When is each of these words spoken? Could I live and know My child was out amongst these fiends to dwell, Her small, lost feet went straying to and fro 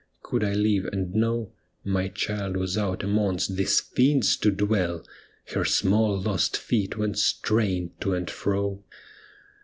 Could 0.23 0.43
I 0.43 0.53
live 0.55 0.85
and 0.85 1.13
know 1.13 1.51
My 1.83 2.07
child 2.07 2.57
was 2.57 2.75
out 2.75 3.03
amongst 3.03 3.55
these 3.55 3.79
fiends 3.79 4.35
to 4.37 4.49
dwell, 4.49 5.05
Her 5.53 5.63
small, 5.63 6.19
lost 6.19 6.57
feet 6.57 6.97
went 6.97 7.19
straying 7.19 7.91
to 7.99 8.15
and 8.15 8.27
fro 8.27 8.83